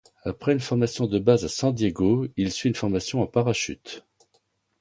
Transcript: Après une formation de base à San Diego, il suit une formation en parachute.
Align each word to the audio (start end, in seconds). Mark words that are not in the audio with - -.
Après 0.23 0.51
une 0.53 0.59
formation 0.59 1.05
de 1.05 1.19
base 1.19 1.45
à 1.45 1.47
San 1.47 1.75
Diego, 1.75 2.25
il 2.35 2.51
suit 2.51 2.69
une 2.69 2.75
formation 2.75 3.21
en 3.21 3.27
parachute. 3.27 4.03